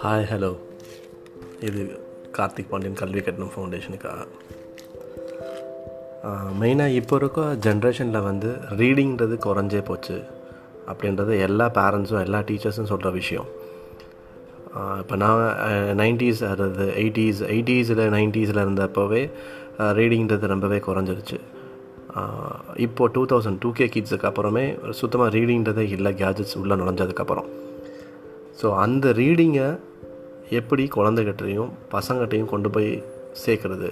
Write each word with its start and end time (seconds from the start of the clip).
Hi 0.00 0.24
hello 0.30 0.50
இது 1.60 1.82
கார்த்திக் 2.38 2.68
பாண்டியன் 2.70 2.98
கல்வி 3.00 3.20
கட்டணம் 3.20 3.52
ஃபவுண்டேஷனுக்காக 3.54 4.26
மெயினாக 6.60 6.98
இப்போ 7.00 7.16
இருக்க 7.16 7.40
ஜென்ரேஷனில் 7.66 8.22
வந்து 8.22 8.50
ரீடிங்கிறது 8.80 9.38
குறைஞ்சே 9.46 9.84
போச்சு. 9.84 10.22
அப்படின்றது 10.90 11.40
எல்லா 11.40 11.70
பேரண்ட்ஸும் 11.70 12.24
எல்லா 12.24 12.38
டீச்சர்ஸும் 12.38 12.90
சொல்கிற 12.92 13.10
விஷயம். 13.10 13.48
இப்போ 15.00 15.16
நான் 15.16 15.42
நைன்டிஸ் 16.02 16.44
அதாவது 16.52 16.92
எயிட்டிஸ் 16.96 17.42
எயிட்டிஸில் 17.54 18.06
நைன்டிஸில் 18.18 18.64
இருந்தப்போவே 18.66 19.30
ரீடிங்கிறது 19.78 20.46
ரொம்பவே 20.46 20.78
குறைஞ்சிருச்சு. 20.78 21.38
இப்போது 22.76 23.12
டூ 23.12 23.22
தௌசண்ட் 23.30 23.58
டூ 23.60 23.70
கே 23.72 23.86
கிட்ஸுக்கு 23.86 24.28
அப்புறமே 24.30 24.64
சுத்தமாக 24.90 25.30
ரீடிங்கிறதே 25.36 25.84
இல்லை 25.96 26.12
கேஜெட்ஸ் 26.12 26.56
உள்ளே 26.60 26.74
நுழைஞ்சதுக்கப்புறம். 26.74 27.48
ஸோ 28.60 28.66
அந்த 28.84 29.06
ரீடிங்கை 29.12 29.66
எப்படி 30.50 30.84
குழந்தைகிட்டையும் 30.96 31.70
பசங்கள்கிட்டையும் 31.92 32.52
கொண்டு 32.54 32.70
போய் 32.70 32.90
சேர்க்குறது? 33.46 33.88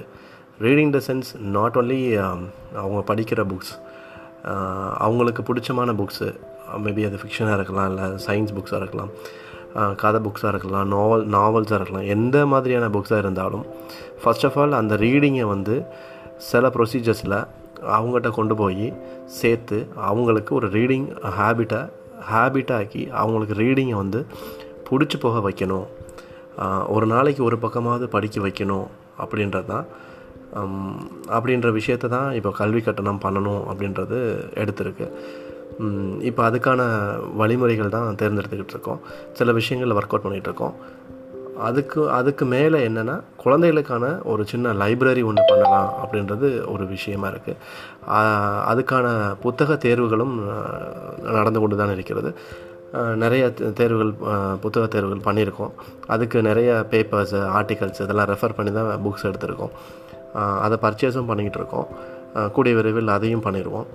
Reading 0.61 0.93
the 0.97 1.01
sense 1.07 1.31
not 1.57 1.77
only 1.77 2.01
அவங்க 2.83 3.15
படிக்கிற 3.15 3.41
புக்ஸ் 3.53 3.73
அவங்களுக்கு 4.99 5.43
பிடிச்சமான 5.43 5.93
புக்ஸு 6.01 6.29
மேபி 6.85 7.03
அது 7.07 7.19
ஃபிக்ஷனாக 7.23 7.53
இருக்கலாம் 7.53 7.89
இல்லை 7.91 8.07
சயின்ஸ் 8.27 8.55
புக்ஸாக 8.57 8.81
இருக்கலாம் 8.83 9.11
கதை 9.97 10.19
புக்ஸாக 10.21 10.53
இருக்கலாம் 10.53 10.89
நாவல் 10.89 11.25
நாவல்ஸாக 11.29 11.79
இருக்கலாம் 11.81 12.07
எந்த 12.07 12.47
மாதிரியான 12.47 12.89
புக்ஸாக 12.89 13.19
இருந்தாலும் 13.19 13.65
ஃபஸ்ட் 14.23 14.45
ஆஃப் 14.45 14.59
ஆல் 14.59 14.73
அந்த 14.73 14.95
ரீடிங்கை 14.97 15.47
வந்து 15.47 15.77
சில 16.51 16.69
ப்ரொசீஜர்ஸில் 16.69 17.37
அவங்ககிட்ட 17.93 18.31
கொண்டு 18.39 18.55
போய் 18.63 18.87
சேர்த்து 19.41 19.79
அவங்களுக்கு 20.11 20.53
ஒரு 20.59 20.69
ரீடிங் 20.77 21.07
ஹேபிட்டை 21.39 21.83
ஹேபிட்டாக்கி 22.31 23.03
அவங்களுக்கு 23.21 23.55
ரீடிங்கை 23.63 23.97
வந்து 24.03 24.21
பிடிச்சி 24.89 25.17
போக 25.25 25.39
வைக்கணும். 25.49 25.87
ஒரு 26.95 27.07
நாளைக்கு 27.13 27.43
ஒரு 27.49 27.57
பக்கமாவது 27.65 28.07
படிக்க 28.15 28.39
வைக்கணும் 28.47 28.89
அப்படின்றது 29.23 29.69
தான். 29.73 29.87
அப்படின்ற 31.37 31.69
விஷயத்தை 31.79 32.09
தான் 32.17 32.29
இப்போ 32.39 32.51
கல்வி 32.61 32.81
கட்டணம் 32.87 33.23
பண்ணணும் 33.25 33.63
அப்படின்றது 33.71 34.19
எடுத்திருக்கு. 34.63 35.07
இப்போ 36.29 36.43
அதுக்கான 36.49 36.83
வழிமுறைகள் 37.41 37.95
தான் 37.97 38.19
தேர்ந்தெடுத்துக்கிட்டு 38.21 38.75
இருக்கோம். 38.77 39.01
சில 39.39 39.53
விஷயங்களில் 39.61 39.97
ஒர்க் 39.99 40.15
அவுட் 40.15 40.27
பண்ணிகிட்ருக்கோம் 40.27 40.77
அதுக்கு 41.69 42.11
அதுக்கு 42.11 42.45
மேலே 42.45 42.79
என்னென்னா 42.89 43.17
குழந்தைகளுக்கான 43.43 44.05
ஒரு 44.25 44.43
சின்ன 44.47 44.73
லைப்ரரி 44.73 45.23
ஒன்று 45.31 45.43
பண்ணலாம் 45.49 45.91
அப்படின்றது 46.03 46.49
ஒரு 46.73 46.87
விஷயமா 46.87 47.29
இருக்குது 47.29 47.61
அதுக்கான 48.71 49.07
புத்தக 49.41 49.77
தேர்வுகளும் 49.87 50.35
நடந்து 51.39 51.61
கொண்டு 51.61 51.77
தான் 51.77 51.95
இருக்கிறது 51.97 52.33
நிறைய 53.23 53.45
தேர்வுகள் 53.53 54.13
புத்தக 54.61 54.85
தேர்வுகள் 54.87 55.27
பண்ணியிருக்கோம். 55.29 55.73
அதுக்கு 56.07 56.43
நிறைய 56.43 56.87
பேப்பர்ஸு 56.91 57.39
ஆர்டிகல்ஸ் 57.59 58.03
இதெல்லாம் 58.05 58.29
ரெஃபர் 58.33 58.57
பண்ணி 58.57 58.73
தான் 58.73 58.91
புக்ஸ் 59.07 59.27
எடுத்திருக்கோம் 59.31 59.73
அதை 60.65 60.79
பர்ச்சேஸும் 60.85 61.31
பண்ணிக்கிட்டு 61.31 61.61
இருக்கோம் 61.63 61.89
கூடிய 62.53 62.75
விரைவில் 62.75 63.09
அதையும் 63.09 63.43
பண்ணிடுவோம். 63.43 63.89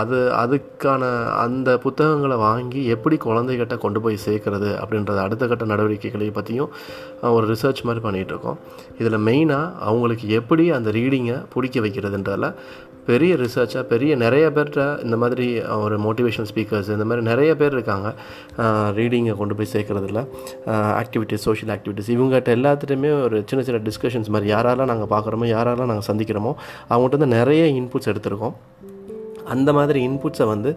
அது 0.00 0.18
அதுக்கான 0.42 1.02
அந்த 1.44 1.70
புத்தகங்களை 1.78 2.36
வாங்கி 2.36 2.82
எப்படி 2.94 3.16
குழந்தைகிட்ட 3.24 3.76
கொண்டு 3.78 4.00
போய் 4.00 4.24
சேர்க்குறது 4.26 4.70
அப்படின்றத 4.82 5.18
அடுத்த 5.26 5.46
கட்ட 5.46 5.64
நடவடிக்கைகளை 5.64 6.30
பற்றியும் 6.30 6.70
ஒரு 7.36 7.46
ரிசர்ச் 7.52 7.82
மாதிரி 7.88 8.04
பண்ணிகிட்ருக்கோம் 8.06 8.60
இதில் 9.00 9.24
மெயினாக 9.28 9.74
அவங்களுக்கு 9.88 10.28
எப்படி 10.40 10.66
அந்த 10.78 10.90
ரீடிங்கை 10.98 11.38
பிடிக்க 11.54 11.80
வைக்கிறதுன்றதில் 11.80 12.48
பெரிய 13.06 13.34
ரிசர்ச்சாக 13.36 13.82
பெரிய 13.92 14.12
நிறைய 14.22 14.46
பேர்கிட்ட 14.56 14.82
இந்த 15.04 15.16
மாதிரி 15.22 15.46
ஒரு 15.84 15.96
மோட்டிவேஷனல் 16.06 16.48
ஸ்பீக்கர்ஸ் 16.50 16.90
இந்த 16.96 17.06
மாதிரி 17.10 17.22
நிறைய 17.28 17.50
பேர் 17.60 17.74
இருக்காங்க. 17.76 18.08
ரீடிங்கை 18.98 19.34
கொண்டு 19.40 19.54
போய் 19.58 19.72
சேர்க்குறதுல. 19.72 20.20
ஆக்டிவிட்டீஸ் 21.02 21.46
சோஷியல் 21.48 21.72
ஆக்டிவிட்டீஸ் 21.76 22.12
இவங்ககிட்ட 22.16 22.50
எல்லாத்துலேயுமே 22.58 23.10
ஒரு 23.22 23.38
சின்ன 23.50 23.64
சின்ன 23.68 23.80
டிஸ்கஷன்ஸ் 23.88 24.32
மாதிரி 24.34 24.52
யாரெல்லாம் 24.54 24.92
நாங்கள் 24.92 25.12
பார்க்குறோமோ 25.14 25.48
யாரெல்லாம் 25.56 25.90
நாங்கள் 25.92 26.08
சந்திக்கிறோமோ 26.10 26.52
அவங்கள்ட்ட 26.90 27.20
வந்து 27.20 27.36
நிறைய 27.38 27.64
இன்புட்ஸ் 27.80 28.10
எடுத்திருக்கோம். 28.12 28.56
அந்த 29.54 29.70
மாதிரி 29.72 30.00
இன்புட்ஸை 30.08 30.46
வந்து 30.46 30.70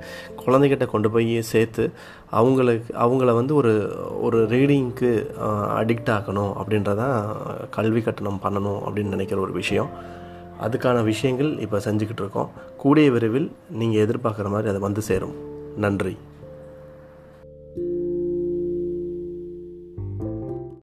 குழந்தைகிட்ட 0.45 0.85
கொண்டு 0.85 1.09
போய் 1.11 1.41
சேர்த்து 1.51 1.83
அவங்களுக்கு 2.31 2.89
அவங்கள 2.97 3.33
வந்து 3.39 3.53
ஒரு 3.55 3.73
ஒரு 4.21 4.39
ரீடிங்க்கு 4.55 5.11
அடிக்ட் 5.81 6.11
ஆக்கணும் 6.17 6.51
அப்படின்றதான் 6.59 7.35
கல்வி 7.69 8.01
கட்டணம் 8.01 8.39
பண்ணணும் 8.43 8.79
அப்படின்னு 8.87 9.13
நினைக்கிற 9.15 9.41
ஒரு 9.41 9.53
விஷயம். 9.61 9.89
அதுக்கான 10.61 11.03
விஷயங்கள் 11.03 11.51
இப்போ 11.59 11.77
செஞ்சுக்கிட்டு 11.77 12.21
இருக்கோம். 12.23 12.49
கூடிய 12.77 13.11
விரைவில் 13.11 13.47
நீங்கள் 13.69 14.03
எதிர்பார்க்குற 14.05 14.49
மாதிரி 14.55 14.69
அதை 14.73 14.81
வந்து 14.87 15.01
சேரும். 15.01 15.35
நன்றி. 15.77 16.17